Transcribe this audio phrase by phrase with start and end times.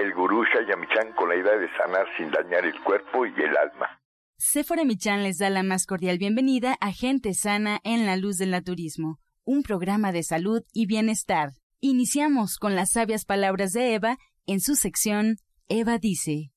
[0.00, 4.00] el gurú Shayamichan con la idea de sanar sin dañar el cuerpo y el alma.
[4.38, 8.50] Sephora Michan les da la más cordial bienvenida a Gente Sana en la Luz del
[8.50, 11.50] Naturismo, un programa de salud y bienestar.
[11.80, 15.36] Iniciamos con las sabias palabras de Eva en su sección
[15.68, 16.50] Eva dice.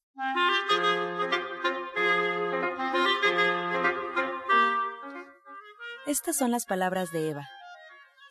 [6.08, 7.48] Estas son las palabras de Eva.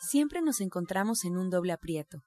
[0.01, 2.23] Siempre nos encontramos en un doble aprieto,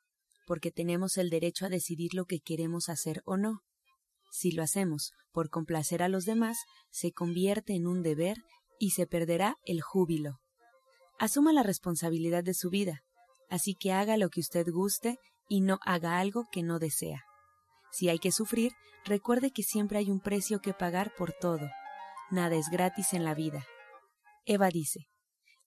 [0.45, 3.61] porque tenemos el derecho a decidir lo que queremos hacer o no.
[4.31, 6.57] Si lo hacemos por complacer a los demás,
[6.91, 8.37] se convierte en un deber
[8.79, 10.39] y se perderá el júbilo.
[11.17, 13.01] Asuma la responsabilidad de su vida,
[13.49, 17.23] así que haga lo que usted guste y no haga algo que no desea.
[17.91, 18.73] Si hay que sufrir,
[19.05, 21.69] recuerde que siempre hay un precio que pagar por todo.
[22.31, 23.65] Nada es gratis en la vida.
[24.45, 25.07] Eva dice,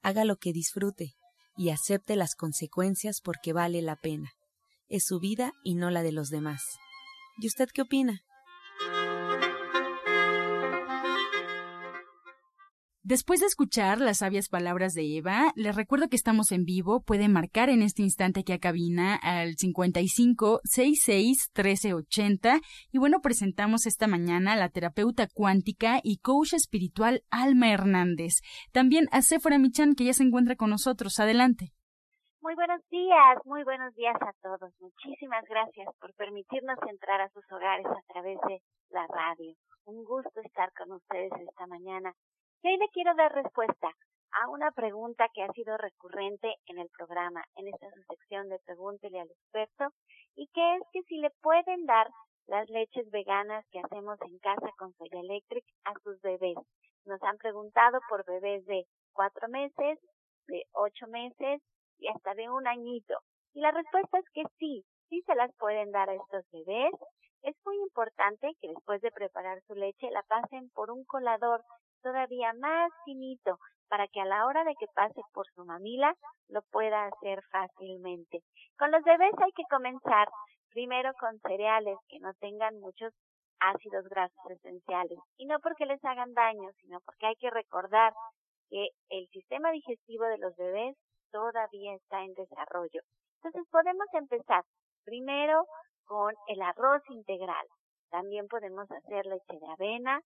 [0.02, 1.14] haga lo que disfrute
[1.56, 4.30] y acepte las consecuencias porque vale la pena.
[4.89, 6.62] Es su vida y no la de los demás.
[7.39, 8.22] ¿Y usted qué opina?
[13.08, 17.00] Después de escuchar las sabias palabras de Eva, les recuerdo que estamos en vivo.
[17.00, 22.61] Pueden marcar en este instante aquí a cabina al 55 66 1380.
[22.92, 28.42] Y bueno, presentamos esta mañana a la terapeuta cuántica y coach espiritual Alma Hernández.
[28.73, 31.19] También a Sephora Michan, que ya se encuentra con nosotros.
[31.19, 31.73] Adelante.
[32.41, 34.72] Muy buenos días, muy buenos días a todos.
[34.78, 39.55] Muchísimas gracias por permitirnos entrar a sus hogares a través de la radio.
[39.86, 42.14] Un gusto estar con ustedes esta mañana.
[42.62, 43.91] Y hoy le quiero dar respuesta
[44.30, 49.20] a una pregunta que ha sido recurrente en el programa, en esta sección de Pregúntele
[49.20, 49.89] al experto,
[50.36, 52.08] y que es que si le pueden dar
[52.46, 56.57] las leches veganas que hacemos en casa con Soya Electric a sus bebés.
[57.05, 59.98] Nos han preguntado por bebés de cuatro meses,
[60.46, 61.61] de ocho meses
[61.98, 63.19] y hasta de un añito.
[63.55, 66.92] Y la respuesta es que sí, sí se las pueden dar a estos bebés.
[67.42, 71.63] Es muy importante que después de preparar su leche la pasen por un colador
[72.03, 76.14] todavía más finito para que a la hora de que pase por su mamila
[76.48, 78.42] lo pueda hacer fácilmente.
[78.79, 80.29] Con los bebés hay que comenzar
[80.70, 83.13] primero con cereales que no tengan muchos
[83.61, 88.13] ácidos grasos esenciales y no porque les hagan daño, sino porque hay que recordar
[88.70, 90.97] que el sistema digestivo de los bebés
[91.30, 93.00] todavía está en desarrollo.
[93.42, 94.64] Entonces podemos empezar
[95.05, 95.64] primero
[96.05, 97.66] con el arroz integral.
[98.11, 100.20] También podemos hacer leche de avena,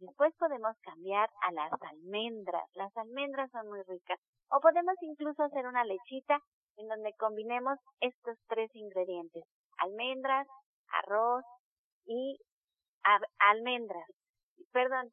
[0.00, 2.68] Después podemos cambiar a las almendras.
[2.74, 4.18] Las almendras son muy ricas.
[4.50, 6.38] O podemos incluso hacer una lechita
[6.76, 9.44] en donde combinemos estos tres ingredientes.
[9.78, 10.46] Almendras,
[10.88, 11.44] arroz
[12.04, 12.38] y
[13.38, 14.06] almendras.
[14.72, 15.10] Perdón,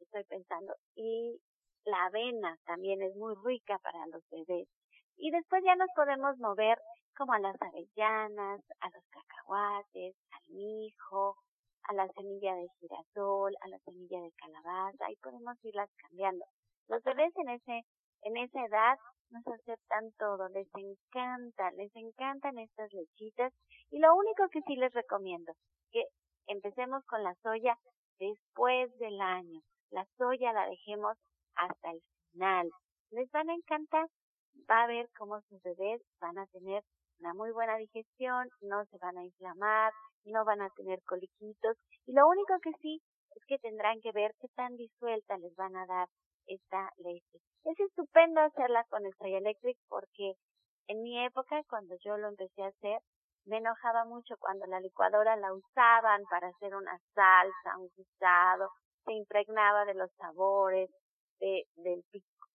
[0.00, 0.74] estoy pensando.
[0.96, 1.40] Y
[1.86, 4.68] la avena también es muy rica para los bebés.
[5.16, 6.78] Y después ya nos podemos mover
[7.16, 11.36] como a las avellanas, a los cacahuates, al mijo,
[11.84, 16.44] a la semilla de girasol, a la semilla de calabaza, y podemos irlas cambiando.
[16.88, 17.84] Los bebés en ese,
[18.22, 18.98] en esa edad
[19.30, 23.52] nos aceptan todo, les encanta, les encantan estas lechitas,
[23.90, 25.52] y lo único que sí les recomiendo,
[25.92, 26.04] que
[26.48, 27.78] empecemos con la soya
[28.18, 29.60] después del año.
[29.90, 31.16] La soya la dejemos
[31.56, 32.00] hasta el
[32.32, 32.70] final.
[33.10, 34.06] Les van a encantar,
[34.70, 36.82] va a ver cómo sus bebés van a tener
[37.20, 39.92] una muy buena digestión, no se van a inflamar,
[40.24, 43.00] no van a tener coliquitos y lo único que sí
[43.34, 46.08] es que tendrán que ver qué tan disuelta les van a dar
[46.46, 47.38] esta leche.
[47.64, 50.34] Es estupendo hacerla con el Soy Electric porque
[50.88, 53.00] en mi época, cuando yo lo empecé a hacer,
[53.44, 58.70] me enojaba mucho cuando la licuadora la usaban para hacer una salsa, un guisado,
[59.04, 60.90] se impregnaba de los sabores,
[61.40, 62.04] de, del,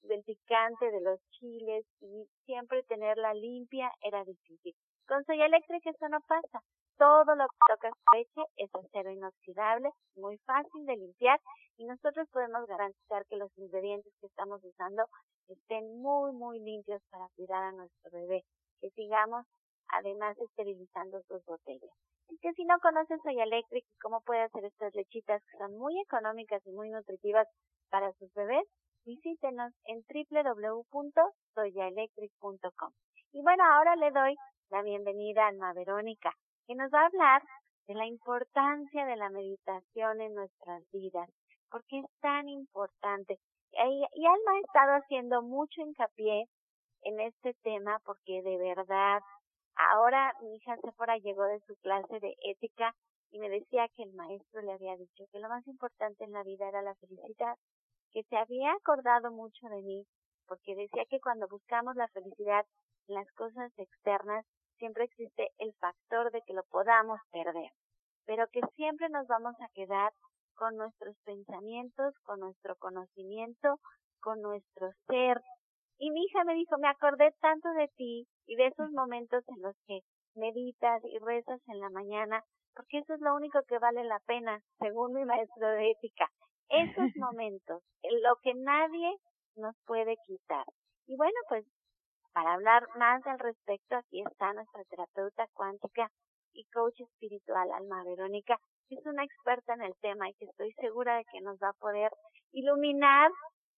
[0.03, 4.75] del picante, de los chiles y siempre tenerla limpia era difícil.
[5.07, 6.61] Con Soy Electric eso no pasa
[7.01, 11.39] todo lo que toca su leche es acero inoxidable, muy fácil de limpiar
[11.77, 15.05] y nosotros podemos garantizar que los ingredientes que estamos usando
[15.47, 18.43] estén muy, muy limpios para cuidar a nuestro bebé,
[18.79, 19.47] que sigamos
[19.87, 21.89] además esterilizando sus botellas.
[22.29, 25.75] Es que si no conoces Soya Electric y cómo puede hacer estas lechitas que son
[25.79, 27.47] muy económicas y muy nutritivas
[27.91, 28.65] para sus bebés,
[29.05, 32.91] visítenos en www.soyaelectric.com.
[33.33, 34.35] Y bueno, ahora le doy
[34.69, 36.33] la bienvenida a Alma Verónica,
[36.65, 37.43] que nos va a hablar
[37.87, 41.29] de la importancia de la meditación en nuestras vidas,
[41.69, 43.37] porque es tan importante.
[43.73, 46.47] Y, y Alma ha estado haciendo mucho hincapié
[47.03, 49.21] en este tema porque de verdad,
[49.93, 52.93] ahora mi hija Sephora llegó de su clase de ética
[53.31, 56.43] y me decía que el maestro le había dicho que lo más importante en la
[56.43, 57.55] vida era la felicidad,
[58.11, 60.05] que se había acordado mucho de mí,
[60.47, 62.65] porque decía que cuando buscamos la felicidad
[63.07, 64.45] en las cosas externas,
[64.77, 67.71] siempre existe el factor de que lo podamos perder,
[68.25, 70.11] pero que siempre nos vamos a quedar
[70.55, 73.79] con nuestros pensamientos, con nuestro conocimiento,
[74.21, 75.41] con nuestro ser.
[75.97, 79.61] Y mi hija me dijo, me acordé tanto de ti y de esos momentos en
[79.61, 80.01] los que
[80.35, 82.43] meditas y rezas en la mañana,
[82.75, 86.29] porque eso es lo único que vale la pena, según mi maestro de ética.
[86.71, 89.15] Esos momentos, lo que nadie
[89.55, 90.65] nos puede quitar.
[91.07, 91.65] Y bueno, pues
[92.33, 96.09] para hablar más al respecto, aquí está nuestra terapeuta cuántica
[96.53, 98.57] y coach espiritual, Alma Verónica,
[98.87, 101.69] que es una experta en el tema y que estoy segura de que nos va
[101.69, 102.11] a poder
[102.51, 103.31] iluminar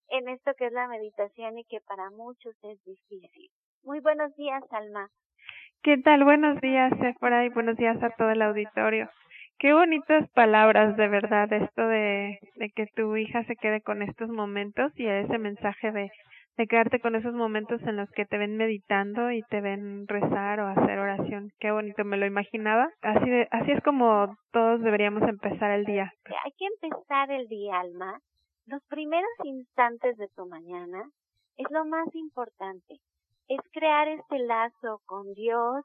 [0.10, 3.50] en esto que es la meditación y que para muchos es difícil.
[3.84, 5.10] Muy buenos días, Alma.
[5.82, 6.24] ¿Qué tal?
[6.24, 9.10] Buenos días, Sephora, y buenos días a todo el auditorio.
[9.60, 14.30] Qué bonitas palabras, de verdad, esto de, de que tu hija se quede con estos
[14.30, 16.12] momentos y ese mensaje de,
[16.58, 20.60] de quedarte con esos momentos en los que te ven meditando y te ven rezar
[20.60, 21.52] o hacer oración.
[21.60, 22.90] Qué bonito, me lo imaginaba.
[23.02, 26.12] Así, de, así es como todos deberíamos empezar el día.
[26.44, 28.20] Hay que empezar el día, Alma.
[28.66, 31.04] Los primeros instantes de tu mañana
[31.58, 33.00] es lo más importante
[33.48, 35.84] es crear este lazo con Dios,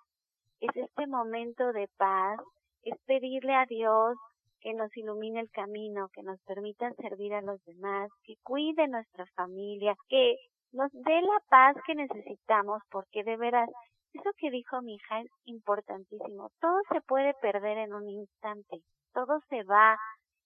[0.60, 2.40] es este momento de paz,
[2.90, 4.16] es pedirle a Dios
[4.60, 9.26] que nos ilumine el camino, que nos permita servir a los demás, que cuide nuestra
[9.36, 10.36] familia, que
[10.72, 13.68] nos dé la paz que necesitamos, porque de veras,
[14.12, 16.50] eso que dijo mi hija es importantísimo.
[16.60, 18.78] Todo se puede perder en un instante,
[19.12, 19.96] todo se va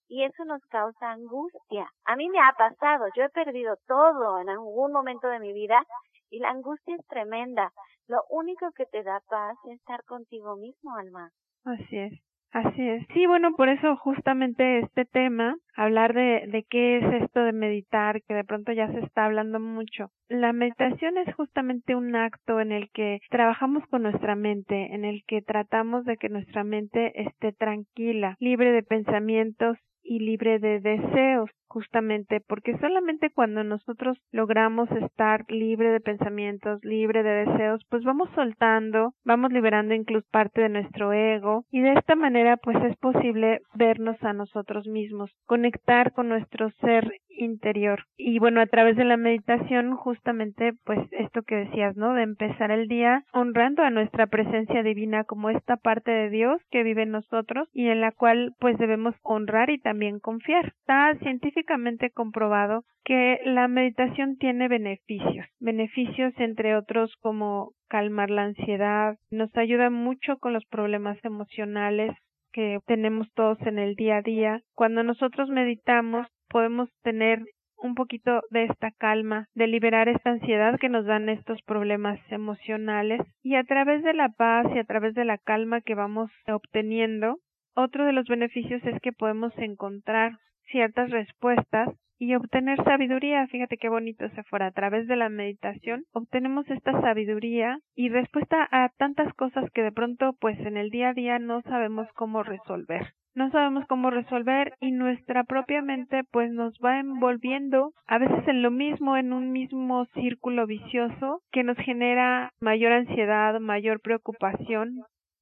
[0.08, 1.88] y eso nos causa angustia.
[2.04, 5.82] A mí me ha pasado, yo he perdido todo en algún momento de mi vida
[6.30, 7.72] y la angustia es tremenda.
[8.08, 11.30] Lo único que te da paz es estar contigo mismo, Alma.
[11.64, 12.31] Así es.
[12.52, 13.06] Así es.
[13.14, 18.20] Sí, bueno, por eso justamente este tema, hablar de, de qué es esto de meditar,
[18.28, 20.10] que de pronto ya se está hablando mucho.
[20.28, 25.24] La meditación es justamente un acto en el que trabajamos con nuestra mente, en el
[25.26, 31.50] que tratamos de que nuestra mente esté tranquila, libre de pensamientos y libre de deseos
[31.72, 38.28] justamente porque solamente cuando nosotros logramos estar libre de pensamientos, libre de deseos, pues vamos
[38.34, 43.62] soltando, vamos liberando incluso parte de nuestro ego y de esta manera pues es posible
[43.74, 48.04] vernos a nosotros mismos, conectar con nuestro ser interior.
[48.16, 52.14] Y bueno, a través de la meditación justamente pues esto que decías, ¿no?
[52.14, 56.82] De empezar el día honrando a nuestra presencia divina como esta parte de Dios que
[56.82, 60.66] vive en nosotros y en la cual pues debemos honrar y también confiar.
[60.80, 69.16] Está científicamente comprobado que la meditación tiene beneficios, beneficios entre otros como calmar la ansiedad,
[69.30, 72.16] nos ayuda mucho con los problemas emocionales
[72.52, 74.62] que tenemos todos en el día a día.
[74.74, 77.42] Cuando nosotros meditamos podemos tener
[77.76, 83.20] un poquito de esta calma, de liberar esta ansiedad que nos dan estos problemas emocionales.
[83.42, 87.38] Y a través de la paz y a través de la calma que vamos obteniendo,
[87.74, 90.38] otro de los beneficios es que podemos encontrar
[90.70, 91.88] ciertas respuestas
[92.18, 93.46] y obtener sabiduría.
[93.48, 94.66] Fíjate qué bonito se fuera.
[94.66, 99.92] A través de la meditación obtenemos esta sabiduría y respuesta a tantas cosas que de
[99.92, 103.14] pronto pues en el día a día no sabemos cómo resolver.
[103.34, 108.60] No sabemos cómo resolver y nuestra propia mente pues nos va envolviendo a veces en
[108.60, 115.00] lo mismo, en un mismo círculo vicioso que nos genera mayor ansiedad, mayor preocupación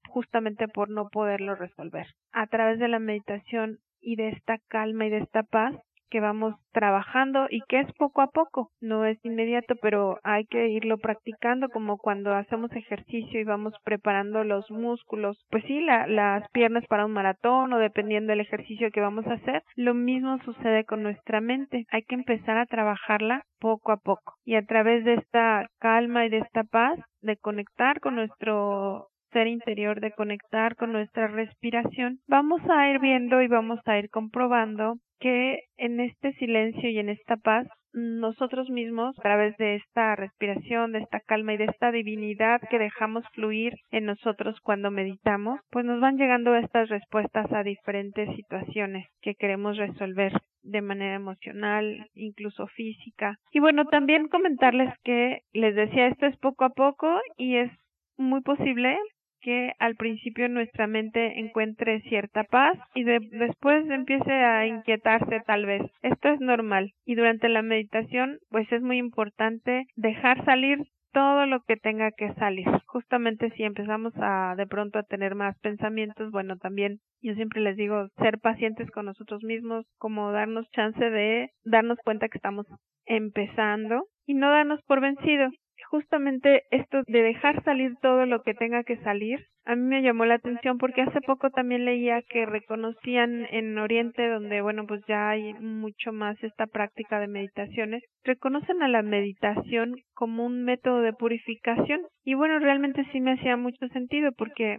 [0.09, 2.07] justamente por no poderlo resolver.
[2.33, 5.75] A través de la meditación y de esta calma y de esta paz
[6.11, 10.69] que vamos trabajando y que es poco a poco, no es inmediato, pero hay que
[10.69, 16.49] irlo practicando como cuando hacemos ejercicio y vamos preparando los músculos, pues sí, la, las
[16.51, 20.85] piernas para un maratón o dependiendo del ejercicio que vamos a hacer, lo mismo sucede
[20.85, 24.35] con nuestra mente, hay que empezar a trabajarla poco a poco.
[24.45, 29.47] Y a través de esta calma y de esta paz, de conectar con nuestro ser
[29.47, 34.97] interior de conectar con nuestra respiración, vamos a ir viendo y vamos a ir comprobando
[35.19, 40.93] que en este silencio y en esta paz nosotros mismos, a través de esta respiración,
[40.93, 45.85] de esta calma y de esta divinidad que dejamos fluir en nosotros cuando meditamos, pues
[45.85, 50.33] nos van llegando estas respuestas a diferentes situaciones que queremos resolver
[50.63, 53.37] de manera emocional, incluso física.
[53.51, 57.73] Y bueno, también comentarles que les decía esto es poco a poco y es
[58.17, 58.99] muy posible
[59.41, 65.83] que al principio nuestra mente encuentre cierta paz y después empiece a inquietarse tal vez.
[66.03, 66.93] Esto es normal.
[67.05, 70.79] Y durante la meditación pues es muy importante dejar salir
[71.13, 72.67] todo lo que tenga que salir.
[72.87, 77.77] Justamente si empezamos a de pronto a tener más pensamientos, bueno, también yo siempre les
[77.77, 82.67] digo ser pacientes con nosotros mismos, como darnos chance de darnos cuenta que estamos
[83.07, 85.51] empezando y no darnos por vencido
[85.91, 90.25] justamente esto de dejar salir todo lo que tenga que salir, a mí me llamó
[90.25, 95.31] la atención porque hace poco también leía que reconocían en Oriente, donde bueno, pues ya
[95.31, 101.13] hay mucho más esta práctica de meditaciones, reconocen a la meditación como un método de
[101.13, 102.03] purificación.
[102.25, 104.79] Y bueno, realmente sí me hacía mucho sentido porque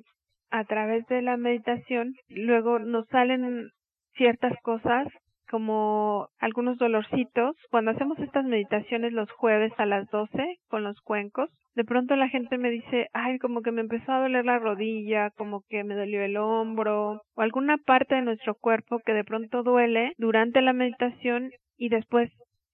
[0.50, 3.70] a través de la meditación luego nos salen
[4.16, 5.08] ciertas cosas
[5.52, 7.56] como algunos dolorcitos.
[7.70, 12.30] Cuando hacemos estas meditaciones los jueves a las 12 con los cuencos, de pronto la
[12.30, 15.96] gente me dice, ay, como que me empezó a doler la rodilla, como que me
[15.96, 20.74] dolió el hombro, o alguna parte de nuestro cuerpo que de pronto duele durante la
[20.74, 22.32] meditación y después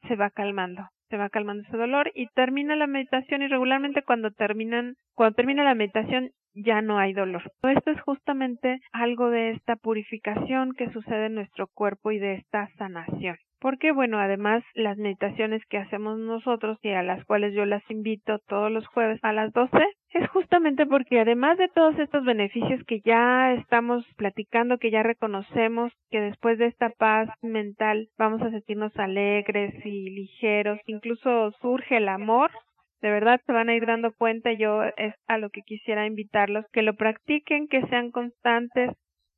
[0.08, 4.32] se va calmando se va calmando ese dolor y termina la meditación y regularmente cuando
[4.32, 6.32] terminan cuando termina la meditación
[6.64, 7.44] ya no hay dolor.
[7.64, 12.70] Esto es justamente algo de esta purificación que sucede en nuestro cuerpo y de esta
[12.78, 13.38] sanación.
[13.60, 18.38] Porque bueno, además las meditaciones que hacemos nosotros y a las cuales yo las invito
[18.48, 19.80] todos los jueves a las 12
[20.12, 25.92] es justamente porque además de todos estos beneficios que ya estamos platicando, que ya reconocemos,
[26.12, 32.10] que después de esta paz mental vamos a sentirnos alegres y ligeros, incluso surge el
[32.10, 32.52] amor,
[33.02, 36.66] de verdad se van a ir dando cuenta, yo es a lo que quisiera invitarlos,
[36.72, 38.92] que lo practiquen, que sean constantes,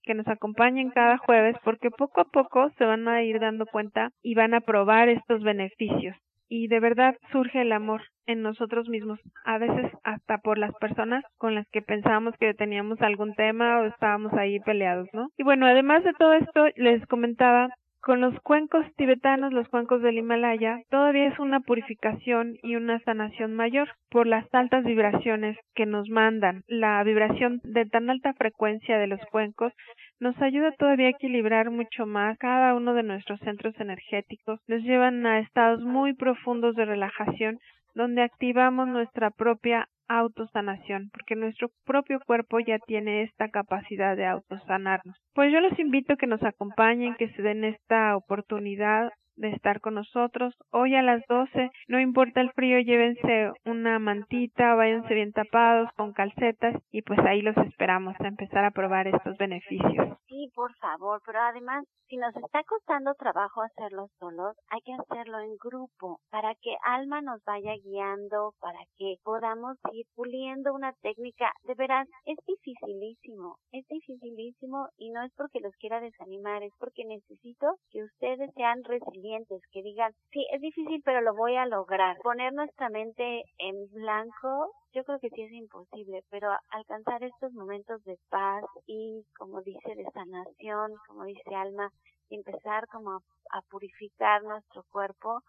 [0.04, 4.10] que nos acompañen cada jueves, porque poco a poco se van a ir dando cuenta
[4.24, 6.16] y van a probar estos beneficios.
[6.52, 11.24] Y de verdad surge el amor en nosotros mismos, a veces hasta por las personas
[11.38, 15.28] con las que pensábamos que teníamos algún tema o estábamos ahí peleados, ¿no?
[15.38, 17.70] Y bueno, además de todo esto, les comentaba
[18.02, 23.54] con los cuencos tibetanos, los cuencos del Himalaya, todavía es una purificación y una sanación
[23.54, 26.64] mayor por las altas vibraciones que nos mandan.
[26.68, 29.74] La vibración de tan alta frecuencia de los cuencos
[30.20, 35.26] nos ayuda todavía a equilibrar mucho más cada uno de nuestros centros energéticos, nos llevan
[35.26, 37.60] a estados muy profundos de relajación
[37.96, 45.16] donde activamos nuestra propia autosanación, porque nuestro propio cuerpo ya tiene esta capacidad de autosanarnos.
[45.34, 49.80] Pues yo los invito a que nos acompañen, que se den esta oportunidad de estar
[49.80, 50.54] con nosotros.
[50.72, 56.14] Hoy a las 12, no importa el frío, llévense una mantita, váyanse bien tapados con
[56.14, 60.18] calcetas y pues ahí los esperamos a empezar a probar estos beneficios.
[60.28, 65.40] Sí, por favor, pero además, si nos está costando trabajo hacerlo solos, hay que hacerlo
[65.40, 71.52] en grupo para que Alma nos vaya guiando, para que podamos ir puliendo una técnica.
[71.64, 77.06] De veras, es dificilísimo, es dificilísimo y no es porque los quiera desanimar, es porque
[77.06, 79.29] necesito que ustedes sean resilientes
[79.72, 82.18] que digan, sí, es difícil, pero lo voy a lograr.
[82.24, 88.04] Poner nuestra mente en blanco, yo creo que sí es imposible, pero alcanzar estos momentos
[88.04, 91.90] de paz y, como dice, de sanación, como dice Alma,
[92.30, 93.22] y empezar como
[93.52, 95.42] a, purificar nuestro cuerpo,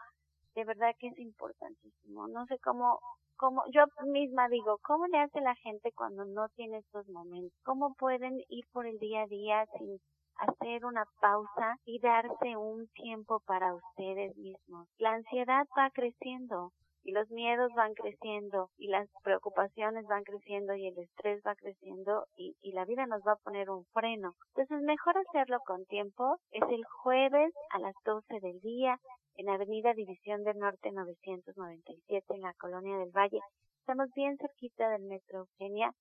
[0.55, 2.29] de verdad que es importantísimo.
[2.29, 2.99] No sé cómo
[3.37, 7.59] cómo, yo misma digo, ¿cómo le hace la gente cuando no tiene estos momentos?
[7.65, 9.99] ¿Cómo pueden ir por el día a día sin
[10.37, 14.89] hacer una pausa y darse un tiempo para ustedes mismos.
[14.99, 16.73] La ansiedad va creciendo
[17.03, 22.27] y los miedos van creciendo y las preocupaciones van creciendo y el estrés va creciendo
[22.37, 24.35] y, la vida nos va a poner un freno.
[24.55, 26.39] Entonces mejor hacerlo con tiempo.
[26.51, 28.99] Es el jueves a las 12 del día
[29.37, 33.41] en Avenida División del Norte 997 en la Colonia del Valle.
[33.81, 35.93] Estamos bien cerquita del Metro Eugenia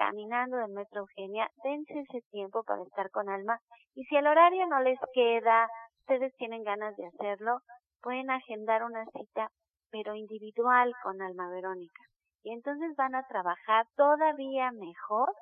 [0.00, 3.60] caminando del Metro Eugenia, dense ese tiempo para estar con Alma.
[3.94, 5.68] Y si el horario no les queda,
[6.00, 7.58] ustedes tienen ganas de hacerlo,
[8.00, 9.50] pueden agendar una cita
[9.90, 12.02] pero individual con Alma Verónica.
[12.42, 15.34] Y entonces van a trabajar todavía mejor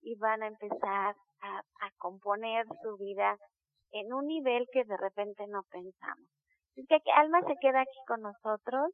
[0.00, 1.62] y van a empezar a,
[1.98, 3.36] componer su vida
[3.90, 6.28] en un nivel que de repente no pensamos.
[6.76, 8.92] Es que Alma se queda aquí con nosotros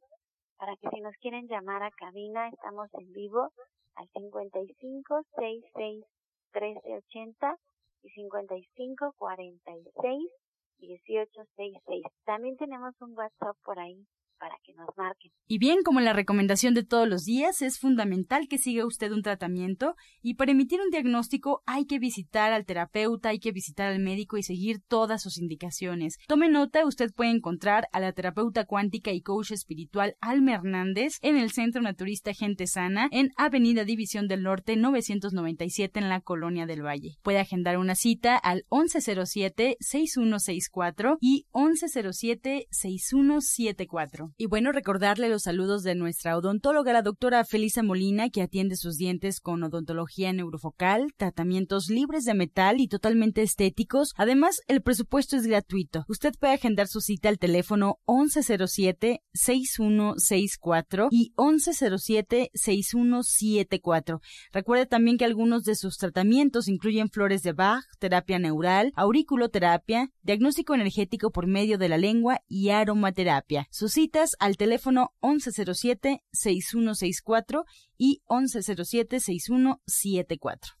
[0.57, 3.51] para que si nos quieren llamar a cabina, estamos en vivo
[3.95, 6.05] al 55 66
[6.51, 6.79] 13
[7.09, 7.55] 80
[8.03, 10.31] y 55 46
[10.79, 12.03] 18 66.
[12.25, 14.05] También tenemos un WhatsApp por ahí
[14.41, 15.31] para que nos marquen.
[15.47, 19.21] Y bien, como la recomendación de todos los días, es fundamental que siga usted un
[19.21, 23.99] tratamiento y para emitir un diagnóstico hay que visitar al terapeuta, hay que visitar al
[23.99, 26.17] médico y seguir todas sus indicaciones.
[26.27, 31.37] Tome nota, usted puede encontrar a la terapeuta cuántica y coach espiritual Alma Hernández en
[31.37, 36.83] el Centro Naturista Gente Sana en Avenida División del Norte 997 en la Colonia del
[36.83, 37.19] Valle.
[37.21, 44.30] Puede agendar una cita al 1107-6164 y 1107-6174.
[44.37, 48.97] Y bueno, recordarle los saludos de nuestra odontóloga, la doctora Felisa Molina, que atiende sus
[48.97, 54.13] dientes con odontología neurofocal, tratamientos libres de metal y totalmente estéticos.
[54.15, 56.05] Además, el presupuesto es gratuito.
[56.07, 64.21] Usted puede agendar su cita al teléfono 1107-6164 y 1107-6174.
[64.51, 70.75] Recuerde también que algunos de sus tratamientos incluyen flores de Bach, terapia neural, auriculoterapia, diagnóstico
[70.75, 73.67] energético por medio de la lengua y aromaterapia.
[73.71, 77.63] Sus citas al teléfono 1107-6164
[77.97, 80.80] y 1107-6174.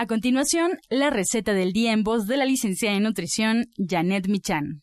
[0.00, 4.80] A continuación, la receta del día en voz de la licenciada en nutrición Janet Michan.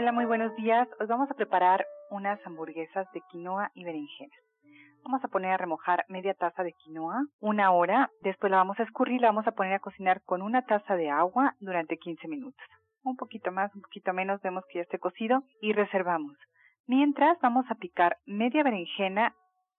[0.00, 0.86] Hola, muy buenos días.
[1.00, 4.36] Hoy vamos a preparar unas hamburguesas de quinoa y berenjena.
[5.02, 8.08] Vamos a poner a remojar media taza de quinoa una hora.
[8.22, 11.10] Después la vamos a escurrir, la vamos a poner a cocinar con una taza de
[11.10, 12.64] agua durante 15 minutos.
[13.02, 16.36] Un poquito más, un poquito menos, vemos que ya esté cocido y reservamos.
[16.86, 19.34] Mientras vamos a picar media berenjena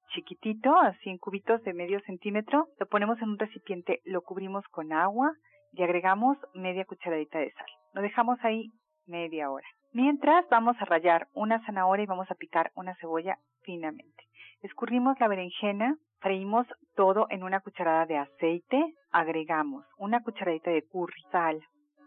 [0.10, 2.68] chiquitito, así en cubitos de medio centímetro.
[2.78, 5.32] Lo ponemos en un recipiente, lo cubrimos con agua
[5.72, 7.68] y agregamos media cucharadita de sal.
[7.94, 8.70] Lo dejamos ahí
[9.08, 9.68] media hora.
[9.92, 14.24] Mientras vamos a rallar una zanahoria y vamos a picar una cebolla finamente.
[14.62, 21.24] Escurrimos la berenjena, freímos todo en una cucharada de aceite, agregamos una cucharadita de curry,
[21.32, 21.60] sal,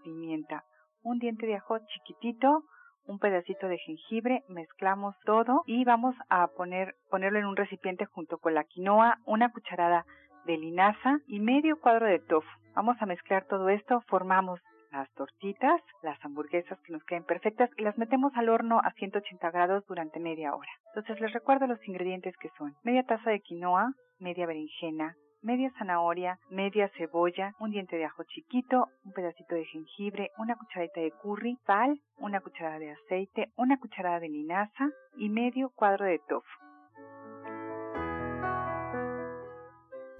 [0.04, 0.62] pimienta,
[1.02, 2.62] un diente de ajo chiquitito,
[3.04, 8.38] un pedacito de jengibre, mezclamos todo y vamos a poner, ponerlo en un recipiente junto
[8.38, 10.04] con la quinoa, una cucharada
[10.44, 12.48] de linaza y medio cuadro de tofu.
[12.76, 14.60] Vamos a mezclar todo esto, formamos
[14.92, 19.50] las tortitas, las hamburguesas que nos queden perfectas y las metemos al horno a 180
[19.50, 20.70] grados durante media hora.
[20.94, 26.38] Entonces les recuerdo los ingredientes que son media taza de quinoa, media berenjena, media zanahoria,
[26.50, 31.59] media cebolla, un diente de ajo chiquito, un pedacito de jengibre, una cucharadita de curry,
[31.66, 36.71] sal, una cucharada de aceite, una cucharada de linaza y medio cuadro de tofu.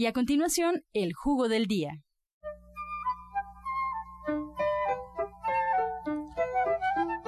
[0.00, 1.90] Y a continuación, el jugo del día.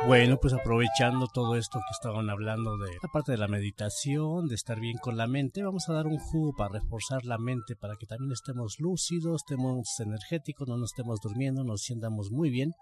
[0.06, 4.54] Bueno, pues aprovechando todo esto que estaban hablando de la parte de la meditación, de
[4.54, 7.96] estar bien con la mente, vamos a dar un jugo para reforzar la mente, para
[7.96, 12.72] que también estemos lúcidos, estemos energéticos, no nos estemos durmiendo, nos sientamos muy bien.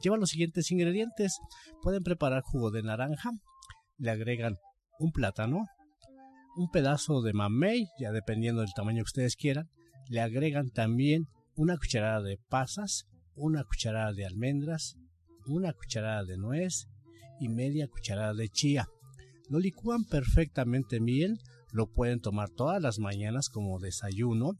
[0.00, 1.38] Lleva los siguientes ingredientes.
[1.82, 3.32] Pueden preparar jugo de naranja,
[3.98, 4.56] le agregan
[4.98, 5.66] un plátano,
[6.56, 9.68] un pedazo de mamey, ya dependiendo del tamaño que ustedes quieran,
[10.08, 14.96] le agregan también una cucharada de pasas, una cucharada de almendras,
[15.46, 16.86] una cucharada de nuez
[17.40, 18.88] y media cucharada de chía.
[19.48, 21.38] Lo licúan perfectamente bien,
[21.72, 24.52] lo pueden tomar todas las mañanas como desayuno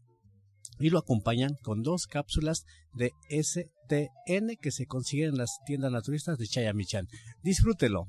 [0.79, 6.37] y lo acompañan con dos cápsulas de STN que se consiguen en las tiendas naturistas
[6.37, 7.07] de Chayamichan.
[7.43, 8.07] Disfrútelo.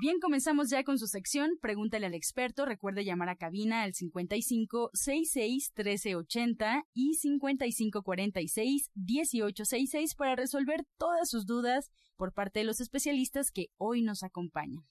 [0.00, 1.58] Bien, comenzamos ya con su sección.
[1.60, 2.64] Pregúntale al experto.
[2.64, 11.28] Recuerde llamar a cabina al 55 66 1380 y 55 46 1866 para resolver todas
[11.28, 14.84] sus dudas por parte de los especialistas que hoy nos acompañan.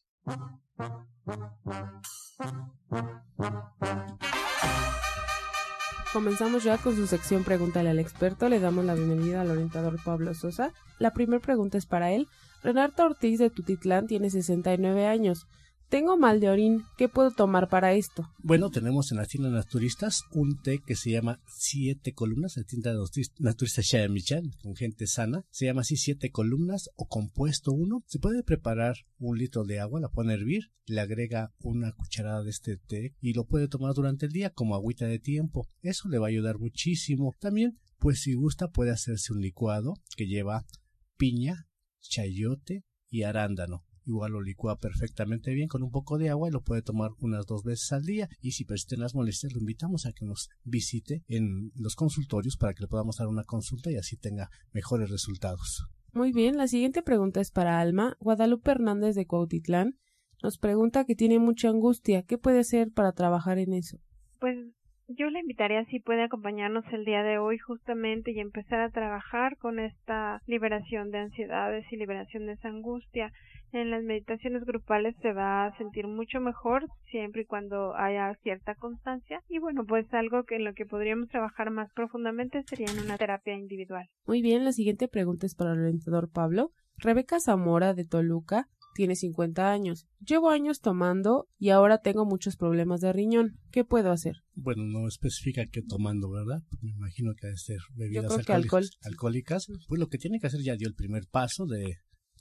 [6.13, 8.49] Comenzamos ya con su sección Pregúntale al experto.
[8.49, 10.71] Le damos la bienvenida al orientador Pablo Sosa.
[10.97, 12.27] La primera pregunta es para él.
[12.63, 15.47] Renata Ortiz de Tutitlán tiene 69 años.
[15.89, 16.83] Tengo mal de orín.
[16.99, 18.29] ¿Qué puedo tomar para esto?
[18.43, 22.93] Bueno, tenemos en las tiendas naturistas un té que se llama Siete Columnas, la tienda
[23.39, 25.45] naturista Michan, con gente sana.
[25.49, 28.03] Se llama así Siete Columnas o Compuesto 1.
[28.05, 32.43] Se puede preparar un litro de agua, la pone a hervir, le agrega una cucharada
[32.43, 35.67] de este té y lo puede tomar durante el día como agüita de tiempo.
[35.81, 37.35] Eso le va a ayudar muchísimo.
[37.39, 40.67] También, pues si gusta, puede hacerse un licuado que lleva
[41.17, 41.67] piña,
[42.01, 43.85] chayote y arándano.
[44.05, 47.45] Igual lo licúa perfectamente bien con un poco de agua y lo puede tomar unas
[47.45, 48.27] dos veces al día.
[48.41, 52.73] Y si persisten las molestias, lo invitamos a que nos visite en los consultorios para
[52.73, 55.85] que le podamos dar una consulta y así tenga mejores resultados.
[56.11, 58.17] Muy bien, la siguiente pregunta es para Alma.
[58.19, 59.99] Guadalupe Hernández de Cuautitlán
[60.41, 62.23] nos pregunta que tiene mucha angustia.
[62.23, 63.99] ¿Qué puede hacer para trabajar en eso?
[64.39, 64.57] Pues
[65.17, 69.57] yo le invitaría si puede acompañarnos el día de hoy justamente y empezar a trabajar
[69.57, 73.31] con esta liberación de ansiedades y liberación de esa angustia.
[73.71, 78.75] En las meditaciones grupales se va a sentir mucho mejor siempre y cuando haya cierta
[78.75, 83.03] constancia y bueno pues algo que en lo que podríamos trabajar más profundamente sería en
[83.03, 84.07] una terapia individual.
[84.25, 86.71] Muy bien, la siguiente pregunta es para el orientador Pablo.
[86.97, 88.67] Rebeca Zamora de Toluca
[88.99, 90.07] tiene 50 años.
[90.19, 93.57] Llevo años tomando y ahora tengo muchos problemas de riñón.
[93.71, 94.43] ¿Qué puedo hacer?
[94.55, 96.63] Bueno, no especifica qué tomando, ¿verdad?
[96.81, 98.29] Me imagino que ha de ser bebidas
[99.05, 99.67] alcohólicas.
[99.87, 101.99] Pues lo que tiene que hacer ya dio el primer paso de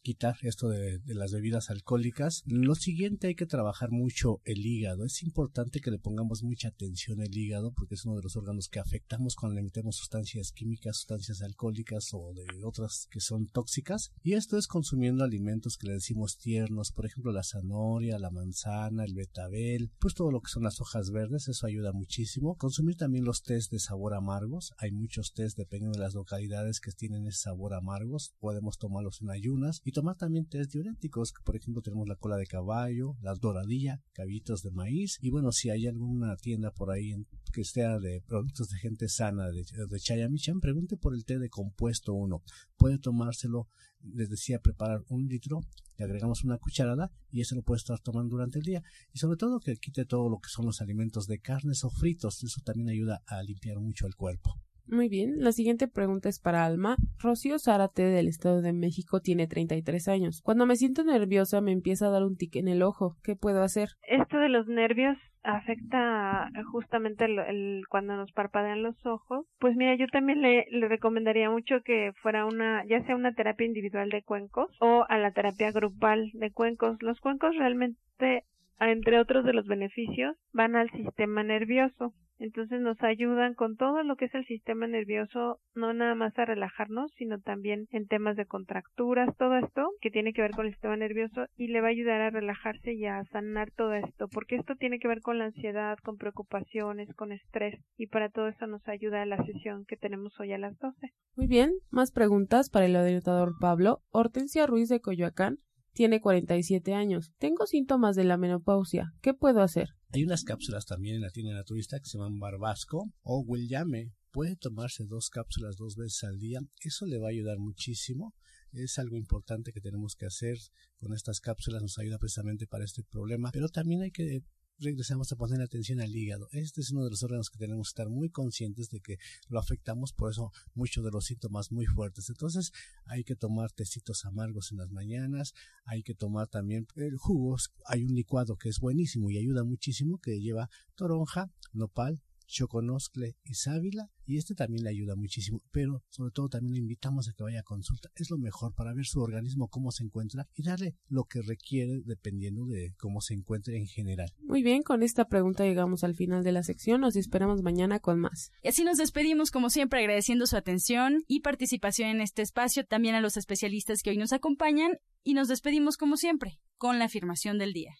[0.08, 2.42] quitar esto de, las bebidas alcohólicas.
[2.46, 5.04] Lo siguiente hay que trabajar mucho el hígado.
[5.04, 8.70] Es importante que le pongamos mucha atención al hígado porque es uno de los órganos
[8.70, 14.10] que afectamos cuando le metemos sustancias químicas, sustancias alcohólicas o de otras que son tóxicas.
[14.22, 19.04] Y esto es consumiendo alimentos que le decimos tiernos, por ejemplo la zanahoria, la manzana,
[19.04, 22.56] el betabel, pues todo lo que son las hojas verdes, eso ayuda muchísimo.
[22.56, 24.72] Consumir también los tés de sabor amargos.
[24.78, 28.32] Hay muchos tés dependiendo de las localidades que tienen ese sabor amargos.
[28.40, 32.46] Podemos tomarlos en ayunas y tomar también test diuréticos, por ejemplo tenemos la cola de
[32.46, 37.16] caballo, la doradilla, cabitos de maíz y bueno, si hay alguna tienda por ahí
[37.52, 41.48] que sea de productos de gente sana de, de Chayamichan, pregunte por el té de
[41.48, 42.40] compuesto 1.
[42.76, 43.66] Puede tomárselo,
[44.00, 45.62] les decía, preparar un litro,
[45.96, 48.84] le agregamos una cucharada y eso lo puede estar tomando durante el día.
[49.12, 52.44] Y sobre todo que quite todo lo que son los alimentos de carnes o fritos,
[52.44, 54.54] eso también ayuda a limpiar mucho el cuerpo.
[54.90, 56.96] Muy bien, la siguiente pregunta es para Alma.
[57.18, 60.40] Rocío Zárate del Estado de México tiene 33 años.
[60.42, 63.16] Cuando me siento nerviosa me empieza a dar un tic en el ojo.
[63.22, 63.90] ¿Qué puedo hacer?
[64.02, 69.46] Esto de los nervios afecta justamente el, cuando nos parpadean los ojos.
[69.58, 73.66] Pues mira, yo también le, le recomendaría mucho que fuera una, ya sea una terapia
[73.66, 76.96] individual de cuencos o a la terapia grupal de cuencos.
[77.02, 78.44] Los cuencos realmente
[78.80, 82.14] entre otros de los beneficios, van al sistema nervioso.
[82.38, 86.44] Entonces nos ayudan con todo lo que es el sistema nervioso, no nada más a
[86.44, 90.72] relajarnos, sino también en temas de contracturas, todo esto que tiene que ver con el
[90.72, 94.54] sistema nervioso y le va a ayudar a relajarse y a sanar todo esto, porque
[94.56, 98.68] esto tiene que ver con la ansiedad, con preocupaciones, con estrés y para todo eso
[98.68, 101.12] nos ayuda la sesión que tenemos hoy a las 12.
[101.34, 104.02] Muy bien, más preguntas para el orientador Pablo.
[104.10, 105.58] Hortensia Ruiz de Coyoacán
[105.98, 107.32] tiene 47 años.
[107.38, 109.14] Tengo síntomas de la menopausia.
[109.20, 109.88] ¿Qué puedo hacer?
[110.12, 114.12] Hay unas cápsulas también en la tienda naturista que se llaman Barbasco o Williame.
[114.30, 116.60] Puede tomarse dos cápsulas dos veces al día.
[116.82, 118.32] Eso le va a ayudar muchísimo.
[118.70, 120.56] Es algo importante que tenemos que hacer
[121.00, 121.82] con estas cápsulas.
[121.82, 123.50] Nos ayuda precisamente para este problema.
[123.52, 124.44] Pero también hay que
[124.78, 126.48] regresamos a poner atención al hígado.
[126.52, 129.58] Este es uno de los órganos que tenemos que estar muy conscientes de que lo
[129.58, 132.28] afectamos, por eso muchos de los síntomas muy fuertes.
[132.28, 132.72] Entonces
[133.06, 137.72] hay que tomar tecitos amargos en las mañanas, hay que tomar también eh, jugos.
[137.86, 143.54] Hay un licuado que es buenísimo y ayuda muchísimo que lleva toronja, nopal, choconoscle y
[143.54, 147.42] sábila y este también le ayuda muchísimo pero sobre todo también le invitamos a que
[147.42, 148.08] vaya a consulta.
[148.16, 152.00] Es lo mejor para ver su organismo cómo se encuentra y darle lo que requiere
[152.04, 154.32] dependiendo de cómo se encuentre en general.
[154.42, 157.00] Muy bien con esta pregunta llegamos al final de la sección.
[157.00, 158.50] Nos esperamos mañana con más.
[158.62, 162.84] Y así nos despedimos como siempre agradeciendo su atención y participación en este espacio.
[162.84, 167.06] También a los especialistas que hoy nos acompañan y nos despedimos como siempre con la
[167.06, 167.94] afirmación del día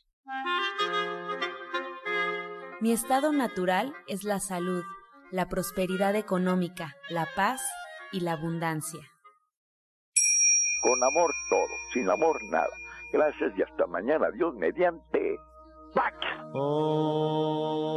[2.81, 4.85] mi estado natural es la salud,
[5.33, 7.61] la prosperidad económica, la paz
[8.13, 9.01] y la abundancia.
[10.83, 12.71] Con amor todo, sin amor nada.
[13.13, 15.41] Gracias y hasta mañana, Dios mediante.
[15.93, 16.15] ¡Pax!
[16.55, 17.89] Oh.